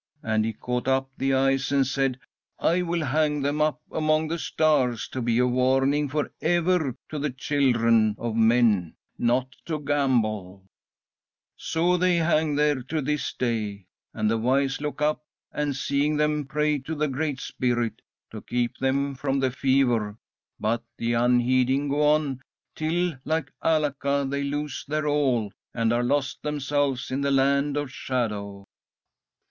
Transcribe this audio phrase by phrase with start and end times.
[0.23, 2.17] And He caught up the eyes and said:
[2.57, 7.19] 'I will hang them up among the stars to be a warning for ever to
[7.19, 10.65] the children of men not to gamble.'
[11.55, 16.45] "So they hang there to this day, and the wise look up, and, seeing them,
[16.47, 20.17] pray to the Great Spirit to keep them from the fever;
[20.59, 22.41] but the unheeding go on,
[22.73, 27.91] till, like Alaka, they lose their all, and are lost themselves in the Land of
[27.91, 28.65] Shadow."